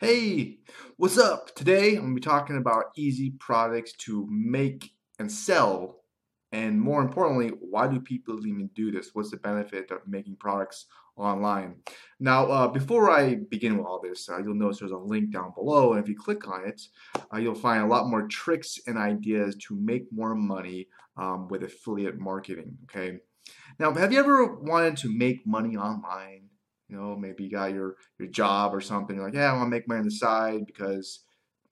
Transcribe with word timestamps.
Hey, 0.00 0.58
what's 0.96 1.18
up? 1.18 1.56
Today 1.56 1.96
I'm 1.96 2.02
going 2.02 2.08
to 2.10 2.14
be 2.14 2.20
talking 2.20 2.56
about 2.56 2.92
easy 2.96 3.30
products 3.40 3.94
to 4.04 4.28
make 4.30 4.92
and 5.18 5.30
sell. 5.30 6.04
And 6.52 6.80
more 6.80 7.02
importantly, 7.02 7.48
why 7.58 7.88
do 7.88 7.98
people 7.98 8.46
even 8.46 8.70
do 8.76 8.92
this? 8.92 9.10
What's 9.12 9.32
the 9.32 9.38
benefit 9.38 9.90
of 9.90 10.06
making 10.06 10.36
products 10.36 10.86
online? 11.16 11.78
Now, 12.20 12.46
uh, 12.46 12.68
before 12.68 13.10
I 13.10 13.38
begin 13.50 13.76
with 13.76 13.88
all 13.88 14.00
this, 14.00 14.28
uh, 14.28 14.38
you'll 14.38 14.54
notice 14.54 14.78
there's 14.78 14.92
a 14.92 14.96
link 14.96 15.32
down 15.32 15.52
below. 15.56 15.94
And 15.94 16.00
if 16.00 16.08
you 16.08 16.16
click 16.16 16.46
on 16.46 16.68
it, 16.68 16.80
uh, 17.34 17.38
you'll 17.38 17.56
find 17.56 17.82
a 17.82 17.88
lot 17.88 18.06
more 18.06 18.28
tricks 18.28 18.78
and 18.86 18.96
ideas 18.96 19.56
to 19.66 19.74
make 19.74 20.04
more 20.12 20.36
money 20.36 20.86
um, 21.16 21.48
with 21.48 21.64
affiliate 21.64 22.20
marketing. 22.20 22.78
Okay. 22.84 23.18
Now, 23.80 23.92
have 23.92 24.12
you 24.12 24.20
ever 24.20 24.54
wanted 24.60 24.96
to 24.98 25.12
make 25.12 25.44
money 25.44 25.76
online? 25.76 26.47
You 26.88 26.96
know, 26.96 27.16
maybe 27.16 27.44
you 27.44 27.50
got 27.50 27.72
your 27.72 27.96
your 28.18 28.28
job 28.28 28.74
or 28.74 28.80
something. 28.80 29.16
You're 29.16 29.26
like, 29.26 29.34
yeah, 29.34 29.50
I 29.50 29.52
want 29.52 29.66
to 29.66 29.70
make 29.70 29.88
money 29.88 30.00
on 30.00 30.06
the 30.06 30.10
side 30.10 30.66
because 30.66 31.20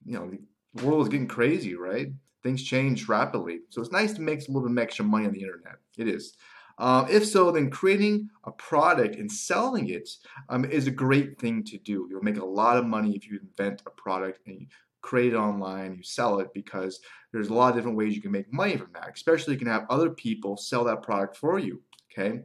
you 0.04 0.14
know 0.14 0.30
the 0.74 0.84
world 0.84 1.02
is 1.02 1.08
getting 1.08 1.28
crazy, 1.28 1.74
right? 1.74 2.08
Things 2.42 2.62
change 2.62 3.08
rapidly, 3.08 3.60
so 3.70 3.80
it's 3.80 3.92
nice 3.92 4.12
to 4.14 4.20
make 4.20 4.40
a 4.40 4.52
little 4.52 4.68
bit 4.68 4.82
extra 4.82 5.04
money 5.04 5.26
on 5.26 5.32
the 5.32 5.42
internet. 5.42 5.76
It 5.96 6.08
is. 6.08 6.36
Um, 6.78 7.06
if 7.08 7.26
so, 7.26 7.50
then 7.50 7.70
creating 7.70 8.28
a 8.44 8.52
product 8.52 9.16
and 9.16 9.32
selling 9.32 9.88
it 9.88 10.08
um, 10.50 10.66
is 10.66 10.86
a 10.86 10.90
great 10.90 11.40
thing 11.40 11.64
to 11.64 11.78
do. 11.78 12.06
You'll 12.10 12.22
make 12.22 12.38
a 12.38 12.44
lot 12.44 12.76
of 12.76 12.84
money 12.84 13.16
if 13.16 13.26
you 13.26 13.40
invent 13.40 13.82
a 13.86 13.90
product 13.90 14.40
and 14.46 14.60
you 14.60 14.66
create 15.00 15.32
it 15.32 15.36
online, 15.36 15.94
you 15.94 16.02
sell 16.02 16.40
it 16.40 16.48
because 16.52 17.00
there's 17.32 17.48
a 17.48 17.54
lot 17.54 17.70
of 17.70 17.76
different 17.76 17.96
ways 17.96 18.14
you 18.14 18.20
can 18.20 18.32
make 18.32 18.52
money 18.52 18.76
from 18.76 18.90
that. 18.92 19.10
Especially 19.14 19.54
you 19.54 19.58
can 19.58 19.68
have 19.68 19.86
other 19.88 20.10
people 20.10 20.56
sell 20.56 20.84
that 20.84 21.02
product 21.02 21.36
for 21.36 21.58
you. 21.58 21.80
Okay. 22.12 22.40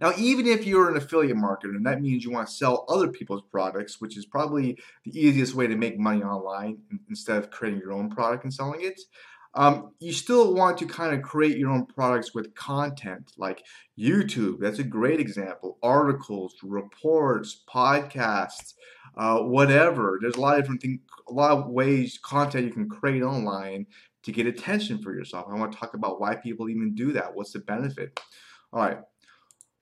Now, 0.00 0.12
even 0.16 0.46
if 0.46 0.66
you're 0.66 0.90
an 0.90 0.96
affiliate 0.96 1.36
marketer, 1.36 1.74
and 1.76 1.86
that 1.86 2.00
means 2.00 2.24
you 2.24 2.30
want 2.30 2.48
to 2.48 2.54
sell 2.54 2.84
other 2.88 3.08
people's 3.08 3.42
products, 3.50 4.00
which 4.00 4.16
is 4.16 4.26
probably 4.26 4.78
the 5.04 5.18
easiest 5.18 5.54
way 5.54 5.66
to 5.66 5.76
make 5.76 5.98
money 5.98 6.22
online 6.22 6.78
instead 7.08 7.38
of 7.38 7.50
creating 7.50 7.80
your 7.80 7.92
own 7.92 8.10
product 8.10 8.44
and 8.44 8.52
selling 8.52 8.82
it, 8.82 9.00
um, 9.54 9.92
you 9.98 10.12
still 10.12 10.54
want 10.54 10.78
to 10.78 10.86
kind 10.86 11.14
of 11.14 11.22
create 11.22 11.58
your 11.58 11.70
own 11.70 11.84
products 11.86 12.34
with 12.34 12.54
content 12.54 13.32
like 13.36 13.62
YouTube. 13.98 14.60
That's 14.60 14.78
a 14.78 14.84
great 14.84 15.20
example. 15.20 15.78
Articles, 15.82 16.54
reports, 16.62 17.62
podcasts, 17.68 18.74
uh, 19.16 19.40
whatever. 19.40 20.18
There's 20.20 20.36
a 20.36 20.40
lot 20.40 20.56
of 20.56 20.62
different 20.62 20.80
things, 20.80 21.00
a 21.28 21.32
lot 21.32 21.50
of 21.50 21.68
ways, 21.68 22.18
content 22.22 22.64
you 22.64 22.72
can 22.72 22.88
create 22.88 23.22
online 23.22 23.86
to 24.22 24.32
get 24.32 24.46
attention 24.46 25.02
for 25.02 25.12
yourself. 25.14 25.46
I 25.50 25.58
want 25.58 25.72
to 25.72 25.78
talk 25.78 25.94
about 25.94 26.20
why 26.20 26.36
people 26.36 26.70
even 26.70 26.94
do 26.94 27.12
that. 27.12 27.34
What's 27.34 27.52
the 27.52 27.58
benefit? 27.58 28.18
All 28.72 28.80
right. 28.80 28.98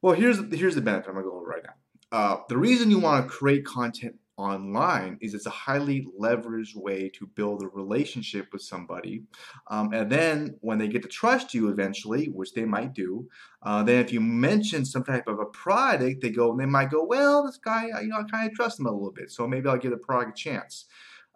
Well, 0.02 0.14
here's 0.14 0.38
here's 0.52 0.74
the 0.74 0.80
benefit 0.80 1.08
I'm 1.08 1.14
gonna 1.14 1.26
go 1.26 1.36
over 1.36 1.46
right 1.46 1.62
now. 1.64 1.74
Uh, 2.12 2.36
the 2.48 2.56
reason 2.56 2.90
you 2.90 2.98
want 2.98 3.24
to 3.24 3.30
create 3.30 3.64
content 3.64 4.16
online 4.36 5.18
is 5.20 5.34
it's 5.34 5.44
a 5.44 5.50
highly 5.50 6.06
leveraged 6.18 6.74
way 6.74 7.10
to 7.10 7.26
build 7.26 7.62
a 7.62 7.68
relationship 7.68 8.48
with 8.52 8.62
somebody, 8.62 9.24
um, 9.68 9.92
and 9.92 10.10
then 10.10 10.56
when 10.62 10.78
they 10.78 10.88
get 10.88 11.02
to 11.02 11.08
trust 11.08 11.52
you 11.52 11.68
eventually, 11.68 12.26
which 12.26 12.54
they 12.54 12.64
might 12.64 12.94
do, 12.94 13.28
uh, 13.62 13.82
then 13.82 14.02
if 14.02 14.12
you 14.12 14.20
mention 14.20 14.84
some 14.86 15.04
type 15.04 15.28
of 15.28 15.38
a 15.38 15.46
product, 15.46 16.22
they 16.22 16.30
go 16.30 16.56
they 16.56 16.66
might 16.66 16.90
go, 16.90 17.04
well, 17.04 17.44
this 17.44 17.58
guy, 17.58 17.86
you 18.00 18.08
know, 18.08 18.16
I 18.16 18.24
kind 18.24 18.50
of 18.50 18.56
trust 18.56 18.80
him 18.80 18.86
a 18.86 18.92
little 18.92 19.12
bit, 19.12 19.30
so 19.30 19.46
maybe 19.46 19.68
I'll 19.68 19.76
give 19.78 19.90
the 19.90 19.98
product 19.98 20.38
a 20.38 20.42
chance. 20.42 20.86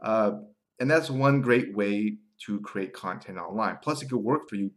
Uh, 0.03 0.33
and 0.81 0.91
that's 0.91 1.09
one 1.11 1.41
great 1.41 1.75
way 1.77 2.17
to 2.47 2.61
create 2.61 2.93
content 2.93 3.39
online. 3.39 3.79
Plus, 3.83 4.03
it 4.03 4.11
could 4.11 4.19
work 4.19 4.49
for 4.49 4.57
you 4.57 4.71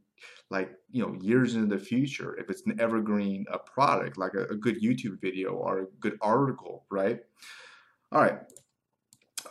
like 0.50 0.72
you 0.92 1.06
know 1.06 1.16
years 1.22 1.56
into 1.56 1.76
the 1.76 1.84
future 1.84 2.36
if 2.38 2.50
it's 2.50 2.64
an 2.66 2.80
evergreen 2.80 3.46
a 3.52 3.60
product 3.60 4.18
like 4.18 4.34
a, 4.34 4.46
a 4.46 4.56
good 4.56 4.82
youtube 4.82 5.22
video 5.22 5.52
or 5.52 5.82
a 5.82 5.86
good 6.00 6.18
article 6.22 6.86
right 6.90 7.20
all 8.12 8.22
right 8.22 8.40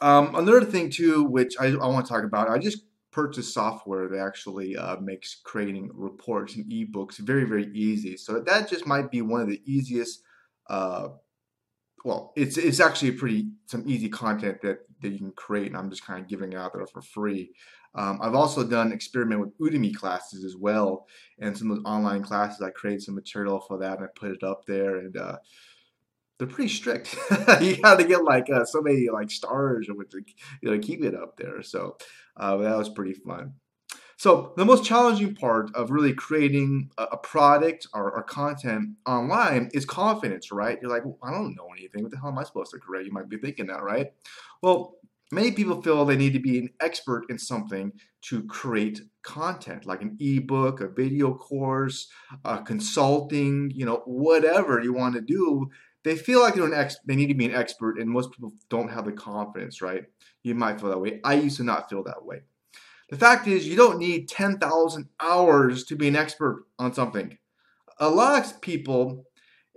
um, 0.03 0.35
another 0.35 0.65
thing 0.65 0.91
too 0.91 1.23
which 1.23 1.55
I, 1.61 1.67
I 1.67 1.87
want 1.87 2.05
to 2.05 2.13
talk 2.13 2.25
about 2.25 2.49
i 2.49 2.59
just 2.59 2.83
purchased 3.13 3.55
software 3.55 4.09
that 4.09 4.19
actually 4.19 4.77
uh, 4.77 4.97
makes 4.97 5.41
creating 5.45 5.91
reports 5.95 6.57
and 6.57 6.65
ebooks 6.67 7.19
very 7.19 7.45
very 7.45 7.71
easy 7.73 8.17
so 8.17 8.41
that 8.41 8.69
just 8.69 8.87
might 8.87 9.11
be 9.11 9.23
one 9.23 9.41
of 9.41 9.49
the 9.49 9.63
easiest 9.65 10.23
uh, 10.69 11.09
well, 12.07 12.33
it's 12.37 12.57
it's 12.57 12.79
actually 12.79 13.11
pretty 13.11 13.49
some 13.67 13.83
easy 13.85 14.09
content 14.09 14.63
that 14.63 14.79
that 15.03 15.09
you 15.09 15.19
can 15.19 15.33
create, 15.33 15.67
and 15.67 15.77
I'm 15.77 15.91
just 15.91 16.07
kind 16.07 16.21
of 16.21 16.29
giving 16.29 16.55
out 16.55 16.73
there 16.73 16.87
for 16.87 17.03
free. 17.03 17.51
Um, 17.97 18.19
I've 18.23 18.35
also 18.35 18.63
done 18.63 18.93
experiment 18.93 19.41
with 19.41 19.59
Udemy 19.59 19.95
classes 19.95 20.45
as 20.45 20.57
well, 20.57 21.07
and 21.39 21.57
some 21.57 21.71
of 21.71 21.79
those 21.79 21.87
online 21.87 22.23
classes. 22.23 22.61
I 22.61 22.71
created 22.71 23.03
some 23.03 23.15
material 23.15 23.59
for 23.61 23.79
that, 23.79 23.99
and 23.99 24.05
I 24.07 24.09
put 24.15 24.33
it 24.33 24.43
up 24.43 24.67
there, 24.67 24.97
and 24.97 25.17
uh, 25.17 25.39
they're 26.39 26.47
pretty 26.47 26.69
strict. 26.69 27.17
you 27.61 27.81
got 27.81 27.99
to 27.99 28.05
get 28.05 28.23
like 28.23 28.51
uh, 28.51 28.65
so 28.65 28.83
many 28.83 29.09
like 29.09 29.31
stars 29.31 29.89
or 29.89 30.05
to 30.05 30.21
you 30.61 30.71
know 30.71 30.79
keep 30.79 31.03
it 31.03 31.15
up 31.15 31.37
there. 31.37 31.63
So 31.63 31.97
uh, 32.37 32.57
that 32.59 32.77
was 32.77 32.91
pretty 32.91 33.15
fun. 33.15 33.55
So 34.19 34.55
the 34.57 34.65
most 34.65 34.85
challenging 34.85 35.35
part 35.35 35.75
of 35.75 35.91
really 35.91 36.15
creating 36.15 36.91
a, 36.97 37.05
a 37.05 37.17
product 37.19 37.87
or, 37.93 38.11
or, 38.13 38.23
content 38.23 38.97
online 39.05 39.69
is 39.75 39.85
confidence, 39.85 40.51
right? 40.51 40.79
You're 40.81 40.91
like, 40.91 41.05
well, 41.05 41.19
I 41.23 41.31
don't 41.31 41.55
know 41.55 41.69
anything. 41.77 42.03
What 42.03 42.13
the 42.13 42.19
hell 42.19 42.31
am 42.31 42.39
I 42.39 42.45
supposed 42.45 42.71
to 42.71 42.79
create? 42.79 43.05
You 43.05 43.13
might 43.13 43.29
be 43.29 43.37
thinking 43.37 43.67
that, 43.67 43.83
right? 43.83 44.13
Well, 44.63 44.95
many 45.33 45.53
people 45.53 45.83
feel 45.83 46.05
they 46.05 46.17
need 46.17 46.33
to 46.33 46.41
be 46.41 46.59
an 46.59 46.71
expert 46.81 47.25
in 47.29 47.39
something 47.39 47.93
to 48.23 48.45
create 48.45 49.01
content, 49.23 49.87
like 49.87 50.03
an 50.03 50.17
ebook, 50.21 50.81
a 50.81 50.89
video 50.89 51.35
course, 51.35 52.09
uh, 52.45 52.59
consulting, 52.59 53.71
you 53.75 53.85
know, 53.85 54.03
whatever 54.07 54.81
you 54.81 54.93
want 54.93 55.15
to 55.15 55.21
do. 55.21 55.71
They 56.05 56.17
feel 56.17 56.41
like 56.41 56.55
they're 56.55 56.65
an 56.65 56.75
ex- 56.75 57.01
they 57.05 57.17
need 57.17 57.29
to 57.29 57.35
be 57.35 57.47
an 57.47 57.55
expert, 57.55 57.99
and 57.99 58.09
most 58.09 58.31
people 58.31 58.53
don't 58.69 58.89
have 58.89 59.07
the 59.07 59.13
confidence, 59.13 59.83
right? 59.83 60.05
You 60.45 60.55
might 60.55 60.81
feel 60.81 60.91
that 60.91 61.01
way. 61.01 61.21
I 61.25 61.35
used 61.35 61.57
to 61.57 61.65
not 61.65 61.91
feel 61.91 62.05
that 62.05 62.25
way. 62.25 62.43
The 63.11 63.17
fact 63.17 63.47
is, 63.47 63.67
you 63.67 63.77
don't 63.77 63.99
need 63.99 64.29
10,000 64.29 65.09
hours 65.21 65.85
to 65.85 65.97
be 65.97 66.09
an 66.09 66.17
expert 66.17 66.67
on 66.79 66.93
something. 66.93 67.39
A 67.99 68.09
lot 68.09 68.45
of 68.45 68.61
people, 68.61 69.25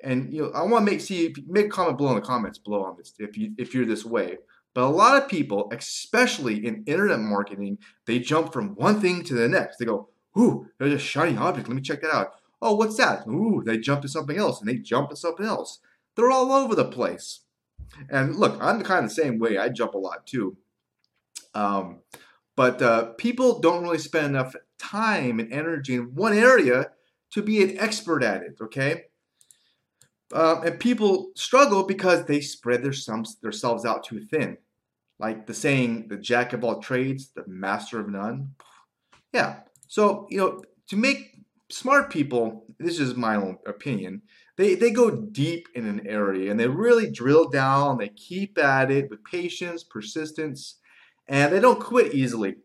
and 0.03 0.33
you 0.33 0.43
know, 0.43 0.51
I 0.51 0.63
want 0.63 0.85
to 0.85 0.91
make 0.91 1.01
see 1.01 1.33
make 1.47 1.67
a 1.67 1.69
comment 1.69 1.97
below 1.97 2.09
in 2.11 2.15
the 2.15 2.21
comments 2.21 2.57
below 2.57 2.83
on 2.83 2.95
this 2.97 3.13
if 3.19 3.37
you 3.37 3.53
if 3.57 3.73
you're 3.73 3.85
this 3.85 4.05
way. 4.05 4.37
But 4.73 4.83
a 4.83 4.89
lot 4.89 5.21
of 5.21 5.29
people, 5.29 5.71
especially 5.75 6.65
in 6.65 6.83
internet 6.85 7.19
marketing, 7.19 7.79
they 8.05 8.19
jump 8.19 8.53
from 8.53 8.75
one 8.75 9.01
thing 9.01 9.23
to 9.23 9.33
the 9.33 9.49
next. 9.49 9.77
They 9.77 9.85
go, 9.85 10.09
"Ooh, 10.37 10.67
there's 10.77 10.93
a 10.93 10.99
shiny 10.99 11.37
object. 11.37 11.67
Let 11.67 11.75
me 11.75 11.81
check 11.81 12.01
that 12.01 12.13
out." 12.13 12.33
Oh, 12.61 12.75
what's 12.75 12.97
that? 12.97 13.25
Ooh, 13.27 13.63
they 13.65 13.77
jump 13.77 14.01
to 14.03 14.07
something 14.07 14.37
else, 14.37 14.59
and 14.59 14.69
they 14.69 14.77
jump 14.77 15.09
to 15.09 15.15
something 15.15 15.45
else. 15.45 15.79
They're 16.15 16.31
all 16.31 16.51
over 16.51 16.75
the 16.75 16.85
place. 16.85 17.41
And 18.09 18.35
look, 18.35 18.57
I'm 18.61 18.81
kind 18.83 19.05
of 19.05 19.09
the 19.09 19.15
same 19.15 19.39
way. 19.39 19.57
I 19.57 19.69
jump 19.69 19.93
a 19.93 19.97
lot 19.97 20.27
too. 20.27 20.57
Um, 21.53 22.01
but 22.55 22.81
uh, 22.81 23.13
people 23.13 23.59
don't 23.59 23.83
really 23.83 23.97
spend 23.97 24.27
enough 24.27 24.55
time 24.77 25.39
and 25.39 25.51
energy 25.51 25.95
in 25.95 26.15
one 26.15 26.33
area 26.33 26.91
to 27.31 27.41
be 27.41 27.63
an 27.63 27.77
expert 27.79 28.23
at 28.23 28.41
it, 28.41 28.57
okay? 28.61 29.05
Uh, 30.33 30.61
and 30.63 30.79
people 30.79 31.31
struggle 31.35 31.83
because 31.83 32.25
they 32.25 32.39
spread 32.39 32.83
their 32.83 32.93
sums 32.93 33.37
themselves 33.37 33.85
out 33.85 34.03
too 34.03 34.19
thin. 34.25 34.57
Like 35.17 35.47
the 35.47 35.53
saying, 35.53 36.07
the 36.07 36.17
jack 36.17 36.53
of 36.53 36.63
all 36.63 36.79
trades, 36.79 37.31
the 37.35 37.43
master 37.47 37.99
of 37.99 38.09
none. 38.09 38.53
Yeah. 39.33 39.57
So, 39.87 40.27
you 40.29 40.37
know, 40.37 40.61
to 40.87 40.95
make 40.95 41.39
smart 41.69 42.11
people, 42.11 42.65
this 42.79 42.99
is 42.99 43.15
my 43.15 43.35
own 43.35 43.57
opinion, 43.65 44.21
they, 44.55 44.75
they 44.75 44.91
go 44.91 45.09
deep 45.09 45.67
in 45.75 45.87
an 45.87 46.05
area 46.05 46.51
and 46.51 46.59
they 46.59 46.67
really 46.67 47.09
drill 47.09 47.49
down, 47.49 47.97
they 47.97 48.09
keep 48.09 48.57
at 48.57 48.91
it 48.91 49.09
with 49.09 49.23
patience, 49.23 49.83
persistence, 49.83 50.75
and 51.27 51.53
they 51.53 51.59
don't 51.59 51.79
quit 51.79 52.13
easily. 52.13 52.55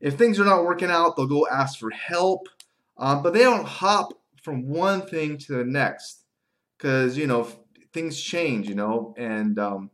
If 0.00 0.14
things 0.14 0.40
are 0.40 0.44
not 0.44 0.64
working 0.64 0.90
out, 0.90 1.16
they'll 1.16 1.26
go 1.26 1.46
ask 1.46 1.78
for 1.78 1.90
help, 1.90 2.48
um, 2.98 3.22
but 3.22 3.32
they 3.32 3.42
don't 3.42 3.66
hop 3.66 4.14
from 4.42 4.68
one 4.68 5.02
thing 5.02 5.38
to 5.38 5.58
the 5.58 5.64
next 5.64 6.21
because 6.82 7.16
you 7.16 7.26
know 7.26 7.48
things 7.92 8.20
change, 8.20 8.68
you 8.68 8.74
know. 8.74 9.14
And 9.16 9.58
um, 9.58 9.90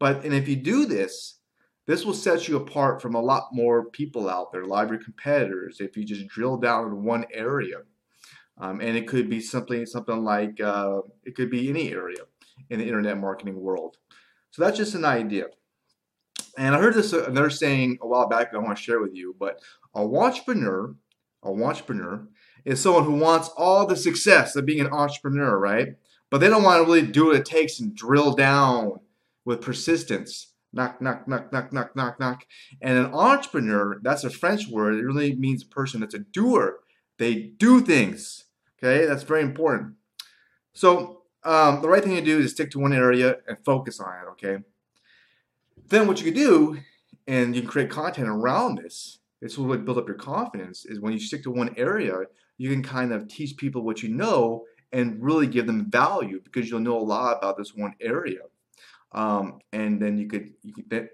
but 0.00 0.24
and 0.24 0.34
if 0.34 0.48
you 0.48 0.56
do 0.56 0.86
this, 0.86 1.38
this 1.86 2.04
will 2.04 2.14
set 2.14 2.48
you 2.48 2.56
apart 2.56 3.00
from 3.00 3.14
a 3.14 3.20
lot 3.20 3.48
more 3.52 3.86
people 3.90 4.28
out 4.28 4.52
there, 4.52 4.64
your 4.64 4.98
competitors. 4.98 5.78
If 5.80 5.96
you 5.96 6.04
just 6.04 6.26
drill 6.26 6.56
down 6.56 6.86
in 6.86 7.04
one 7.04 7.26
area, 7.32 7.78
um, 8.58 8.80
and 8.80 8.96
it 8.96 9.06
could 9.06 9.30
be 9.30 9.40
something 9.40 9.86
something 9.86 10.24
like 10.24 10.60
uh, 10.60 11.00
it 11.24 11.36
could 11.36 11.50
be 11.50 11.68
any 11.68 11.92
area 11.92 12.24
in 12.70 12.80
the 12.80 12.86
internet 12.86 13.18
marketing 13.18 13.60
world. 13.60 13.96
So 14.50 14.62
that's 14.62 14.76
just 14.76 14.94
an 14.94 15.04
idea. 15.04 15.46
And 16.58 16.74
I 16.74 16.78
heard 16.78 16.94
this 16.94 17.12
uh, 17.12 17.24
another 17.24 17.50
saying 17.50 17.98
a 18.02 18.06
while 18.06 18.28
back. 18.28 18.50
that 18.50 18.58
I 18.58 18.60
want 18.60 18.76
to 18.76 18.82
share 18.82 19.00
with 19.00 19.14
you. 19.14 19.34
But 19.38 19.60
a 19.94 20.00
wantrepreneur, 20.00 20.94
a 21.42 21.48
wantrepreneur, 21.48 22.26
is 22.64 22.80
someone 22.80 23.04
who 23.04 23.16
wants 23.16 23.48
all 23.56 23.86
the 23.86 23.96
success 23.96 24.54
of 24.54 24.66
being 24.66 24.80
an 24.80 24.92
entrepreneur, 24.92 25.58
right? 25.58 25.88
But 26.32 26.40
they 26.40 26.48
don't 26.48 26.62
want 26.62 26.82
to 26.82 26.90
really 26.90 27.06
do 27.06 27.26
what 27.26 27.36
it 27.36 27.44
takes 27.44 27.78
and 27.78 27.94
drill 27.94 28.32
down 28.32 29.00
with 29.44 29.60
persistence. 29.60 30.54
Knock, 30.72 30.98
knock, 31.02 31.28
knock, 31.28 31.52
knock, 31.52 31.74
knock, 31.74 31.94
knock, 31.94 32.18
knock. 32.18 32.46
And 32.80 32.96
an 32.96 33.12
entrepreneur, 33.12 34.00
that's 34.02 34.24
a 34.24 34.30
French 34.30 34.66
word. 34.66 34.94
It 34.94 35.04
really 35.04 35.34
means 35.34 35.62
a 35.62 35.66
person 35.66 36.00
that's 36.00 36.14
a 36.14 36.20
doer. 36.20 36.78
They 37.18 37.34
do 37.34 37.82
things. 37.82 38.44
Okay, 38.82 39.04
that's 39.04 39.24
very 39.24 39.42
important. 39.42 39.96
So 40.72 41.24
um, 41.44 41.82
the 41.82 41.88
right 41.90 42.02
thing 42.02 42.16
to 42.16 42.22
do 42.22 42.38
is 42.38 42.52
stick 42.52 42.70
to 42.70 42.78
one 42.78 42.94
area 42.94 43.36
and 43.46 43.58
focus 43.62 44.00
on 44.00 44.14
it. 44.14 44.30
Okay. 44.30 44.64
Then 45.88 46.06
what 46.06 46.18
you 46.18 46.32
can 46.32 46.42
do, 46.42 46.78
and 47.26 47.54
you 47.54 47.60
can 47.60 47.70
create 47.70 47.90
content 47.90 48.28
around 48.28 48.78
this. 48.78 49.18
This 49.42 49.58
will 49.58 49.66
really 49.66 49.84
build 49.84 49.98
up 49.98 50.08
your 50.08 50.16
confidence. 50.16 50.86
Is 50.86 50.98
when 50.98 51.12
you 51.12 51.20
stick 51.20 51.42
to 51.42 51.50
one 51.50 51.74
area, 51.76 52.20
you 52.56 52.70
can 52.70 52.82
kind 52.82 53.12
of 53.12 53.28
teach 53.28 53.58
people 53.58 53.82
what 53.82 54.02
you 54.02 54.08
know 54.08 54.64
and 54.92 55.22
really 55.22 55.46
give 55.46 55.66
them 55.66 55.90
value 55.90 56.40
because 56.42 56.68
you'll 56.68 56.80
know 56.80 56.98
a 56.98 57.00
lot 57.00 57.38
about 57.38 57.56
this 57.56 57.74
one 57.74 57.94
area. 58.00 58.40
Um, 59.12 59.60
and 59.72 60.00
then 60.00 60.18
you 60.18 60.26
could, 60.26 60.52
you 60.62 60.72
could 60.72 61.08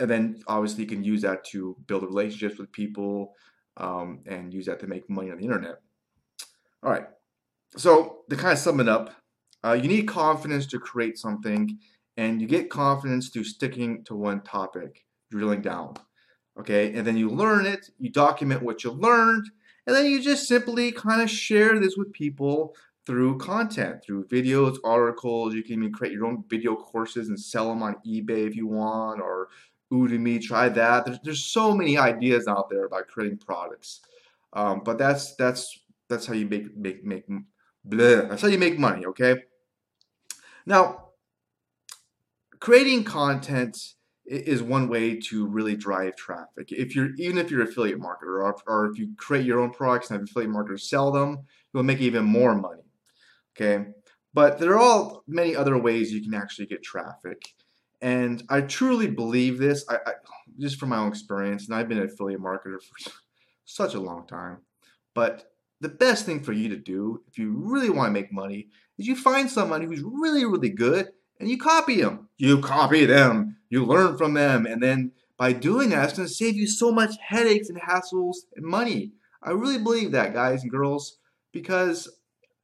and 0.00 0.10
then 0.10 0.42
obviously 0.46 0.82
you 0.82 0.88
can 0.88 1.04
use 1.04 1.22
that 1.22 1.44
to 1.44 1.76
build 1.86 2.02
relationships 2.02 2.58
with 2.58 2.72
people 2.72 3.34
um, 3.76 4.20
and 4.26 4.52
use 4.52 4.66
that 4.66 4.80
to 4.80 4.86
make 4.86 5.08
money 5.08 5.30
on 5.30 5.38
the 5.38 5.44
internet. 5.44 5.76
All 6.82 6.90
right. 6.90 7.06
So 7.76 8.20
to 8.28 8.36
kind 8.36 8.52
of 8.52 8.58
sum 8.58 8.80
it 8.80 8.88
up, 8.88 9.14
uh, 9.64 9.72
you 9.72 9.88
need 9.88 10.06
confidence 10.06 10.66
to 10.66 10.78
create 10.78 11.18
something, 11.18 11.78
and 12.16 12.40
you 12.40 12.46
get 12.46 12.70
confidence 12.70 13.30
through 13.30 13.44
sticking 13.44 14.04
to 14.04 14.14
one 14.14 14.42
topic, 14.42 15.04
drilling 15.30 15.62
down. 15.62 15.94
Okay, 16.60 16.94
and 16.94 17.04
then 17.04 17.16
you 17.16 17.30
learn 17.30 17.66
it, 17.66 17.88
you 17.98 18.10
document 18.10 18.62
what 18.62 18.84
you 18.84 18.92
learned, 18.92 19.50
and 19.86 19.94
then 19.94 20.06
you 20.06 20.22
just 20.22 20.48
simply 20.48 20.92
kind 20.92 21.20
of 21.20 21.30
share 21.30 21.78
this 21.78 21.96
with 21.96 22.12
people 22.12 22.74
through 23.06 23.38
content, 23.38 24.02
through 24.04 24.26
videos, 24.26 24.76
articles. 24.82 25.54
You 25.54 25.62
can 25.62 25.74
even 25.74 25.92
create 25.92 26.14
your 26.14 26.26
own 26.26 26.44
video 26.48 26.74
courses 26.74 27.28
and 27.28 27.38
sell 27.38 27.68
them 27.68 27.82
on 27.82 27.96
eBay 28.06 28.46
if 28.46 28.56
you 28.56 28.66
want, 28.66 29.20
or 29.20 29.48
Udemy, 29.92 30.40
try 30.40 30.68
that. 30.70 31.04
There's, 31.04 31.18
there's 31.22 31.44
so 31.44 31.74
many 31.74 31.98
ideas 31.98 32.48
out 32.48 32.70
there 32.70 32.86
about 32.86 33.08
creating 33.08 33.38
products. 33.38 34.00
Um, 34.54 34.82
but 34.84 34.98
that's 34.98 35.34
that's 35.34 35.80
that's 36.08 36.26
how 36.26 36.34
you 36.34 36.46
make 36.46 36.76
make 36.76 37.04
make 37.04 37.24
bleh, 37.86 38.28
that's 38.28 38.42
how 38.42 38.48
you 38.48 38.58
make 38.58 38.78
money, 38.78 39.04
okay? 39.06 39.42
Now, 40.66 41.08
creating 42.60 43.04
content 43.04 43.94
is 44.26 44.62
one 44.62 44.88
way 44.88 45.18
to 45.18 45.46
really 45.46 45.76
drive 45.76 46.16
traffic. 46.16 46.72
If 46.72 46.96
you're 46.96 47.14
even 47.16 47.38
if 47.38 47.50
you're 47.50 47.62
an 47.62 47.68
affiliate 47.68 48.00
marketer 48.00 48.42
or, 48.42 48.56
or 48.66 48.90
if 48.90 48.98
you 48.98 49.14
create 49.16 49.44
your 49.44 49.60
own 49.60 49.70
products 49.70 50.10
and 50.10 50.18
have 50.18 50.28
affiliate 50.28 50.50
marketers 50.50 50.88
sell 50.88 51.12
them, 51.12 51.44
you'll 51.72 51.82
make 51.82 52.00
even 52.00 52.24
more 52.24 52.54
money. 52.54 52.82
Okay, 53.56 53.86
but 54.32 54.58
there 54.58 54.72
are 54.72 54.78
all 54.78 55.22
many 55.26 55.54
other 55.54 55.78
ways 55.78 56.12
you 56.12 56.22
can 56.22 56.34
actually 56.34 56.66
get 56.66 56.82
traffic, 56.82 57.54
and 58.00 58.42
I 58.48 58.62
truly 58.62 59.08
believe 59.08 59.58
this. 59.58 59.84
I, 59.88 59.96
I 60.06 60.12
just 60.58 60.78
from 60.78 60.90
my 60.90 60.98
own 60.98 61.08
experience, 61.08 61.66
and 61.66 61.74
I've 61.76 61.88
been 61.88 61.98
an 61.98 62.06
affiliate 62.06 62.40
marketer 62.40 62.82
for 62.82 63.12
such 63.64 63.94
a 63.94 64.00
long 64.00 64.26
time. 64.26 64.58
But 65.14 65.50
the 65.80 65.88
best 65.88 66.24
thing 66.24 66.42
for 66.42 66.52
you 66.52 66.68
to 66.70 66.76
do 66.76 67.22
if 67.28 67.36
you 67.36 67.52
really 67.56 67.90
want 67.90 68.08
to 68.08 68.12
make 68.12 68.32
money 68.32 68.68
is 68.98 69.06
you 69.06 69.16
find 69.16 69.50
someone 69.50 69.82
who's 69.82 70.02
really 70.02 70.46
really 70.46 70.70
good 70.70 71.10
and 71.40 71.48
you 71.48 71.58
copy 71.58 72.00
them. 72.00 72.28
You 72.38 72.60
copy 72.60 73.04
them, 73.04 73.56
you 73.74 73.84
learn 73.84 74.16
from 74.16 74.34
them, 74.34 74.66
and 74.66 74.82
then 74.82 75.12
by 75.36 75.52
doing 75.52 75.90
that, 75.90 76.04
it's 76.04 76.16
going 76.16 76.28
to 76.28 76.34
save 76.34 76.54
you 76.54 76.66
so 76.66 76.92
much 76.92 77.16
headaches 77.20 77.68
and 77.68 77.80
hassles 77.80 78.36
and 78.54 78.64
money. 78.64 79.12
I 79.42 79.50
really 79.50 79.78
believe 79.78 80.12
that, 80.12 80.32
guys 80.32 80.62
and 80.62 80.70
girls, 80.70 81.18
because 81.52 82.08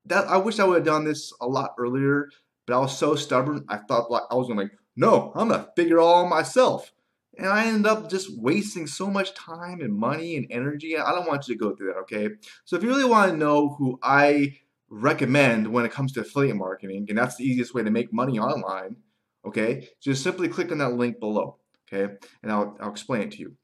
that 0.07 0.27
I 0.29 0.37
wish 0.39 0.59
I 0.59 0.65
would 0.65 0.77
have 0.77 0.85
done 0.85 1.05
this 1.05 1.33
a 1.41 1.47
lot 1.47 1.75
earlier, 1.79 2.29
but 2.67 2.75
I 2.75 2.79
was 2.79 2.97
so 2.97 3.15
stubborn. 3.17 3.65
I 3.69 3.79
thought 3.79 4.11
like 4.11 4.23
I 4.31 4.35
was 4.35 4.49
gonna 4.49 4.62
like, 4.62 4.73
no, 4.97 5.33
I'm 5.35 5.49
gonna 5.49 5.69
figure 5.77 5.99
it 5.99 6.03
all 6.03 6.29
myself. 6.29 6.93
And 7.37 7.49
I 7.49 7.67
ended 7.67 7.87
up 7.87 8.11
just 8.11 8.29
wasting 8.39 8.87
so 8.87 9.09
much 9.09 9.35
time 9.35 9.81
and 9.81 9.95
money 9.95 10.37
and 10.37 10.47
energy. 10.51 10.97
I 10.97 11.13
don't 11.13 11.29
want 11.29 11.49
you 11.49 11.55
to 11.55 11.59
go 11.59 11.75
through 11.75 11.89
that, 11.89 12.01
okay? 12.01 12.31
So 12.65 12.77
if 12.77 12.83
you 12.83 12.89
really 12.89 13.05
want 13.05 13.31
to 13.31 13.37
know 13.37 13.71
who 13.79 13.99
I 14.03 14.59
recommend 14.91 15.73
when 15.73 15.85
it 15.85 15.93
comes 15.93 16.13
to 16.13 16.21
affiliate 16.21 16.56
marketing, 16.56 17.06
and 17.09 17.17
that's 17.17 17.37
the 17.37 17.45
easiest 17.45 17.75
way 17.75 17.83
to 17.83 17.91
make 17.91 18.13
money 18.13 18.39
online, 18.39 18.97
okay? 19.45 19.89
Just 20.01 20.23
simply 20.23 20.49
click 20.49 20.73
on 20.73 20.79
that 20.79 20.95
link 20.95 21.21
below, 21.21 21.59
okay? 21.93 22.15
And 22.43 22.53
I'll, 22.53 22.77
I'll 22.81 22.91
explain 22.91 23.23
it 23.23 23.33
to 23.33 23.39
you. 23.39 23.57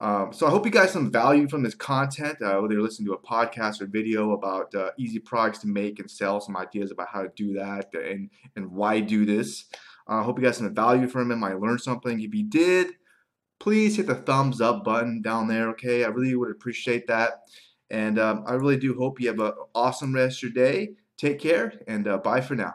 Um, 0.00 0.32
so 0.32 0.46
I 0.46 0.50
hope 0.50 0.64
you 0.64 0.70
guys 0.70 0.92
some 0.92 1.10
value 1.10 1.48
from 1.48 1.64
this 1.64 1.74
content, 1.74 2.40
uh, 2.40 2.58
whether 2.58 2.74
you're 2.74 2.82
listening 2.82 3.08
to 3.08 3.14
a 3.14 3.18
podcast 3.18 3.80
or 3.80 3.86
video 3.86 4.30
about 4.30 4.72
uh, 4.74 4.90
easy 4.96 5.18
products 5.18 5.58
to 5.60 5.66
make 5.66 5.98
and 5.98 6.08
sell, 6.08 6.40
some 6.40 6.56
ideas 6.56 6.92
about 6.92 7.08
how 7.08 7.22
to 7.22 7.30
do 7.34 7.54
that 7.54 7.88
and, 7.92 8.30
and 8.54 8.70
why 8.70 9.00
do 9.00 9.26
this. 9.26 9.64
I 10.06 10.20
uh, 10.20 10.22
hope 10.22 10.38
you 10.38 10.44
guys 10.44 10.58
some 10.58 10.72
value 10.72 11.08
from 11.08 11.32
it, 11.32 11.36
might 11.36 11.60
learn 11.60 11.78
something. 11.78 12.20
If 12.20 12.32
you 12.32 12.44
did, 12.44 12.92
please 13.58 13.96
hit 13.96 14.06
the 14.06 14.14
thumbs 14.14 14.60
up 14.60 14.84
button 14.84 15.20
down 15.20 15.48
there, 15.48 15.68
okay? 15.70 16.04
I 16.04 16.08
really 16.08 16.34
would 16.36 16.50
appreciate 16.50 17.08
that. 17.08 17.42
And 17.90 18.18
um, 18.18 18.44
I 18.46 18.52
really 18.52 18.76
do 18.76 18.94
hope 18.94 19.20
you 19.20 19.28
have 19.28 19.40
an 19.40 19.52
awesome 19.74 20.14
rest 20.14 20.44
of 20.44 20.54
your 20.54 20.64
day. 20.64 20.90
Take 21.16 21.40
care 21.40 21.72
and 21.88 22.06
uh, 22.06 22.18
bye 22.18 22.40
for 22.40 22.54
now. 22.54 22.74